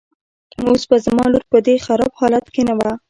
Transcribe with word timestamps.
اوس 0.65 0.83
به 0.89 0.97
زما 1.05 1.25
لور 1.31 1.43
په 1.51 1.57
دې 1.65 1.75
خراب 1.85 2.11
حالت 2.19 2.45
کې 2.53 2.61
نه 2.69 2.73
وه. 2.79 2.91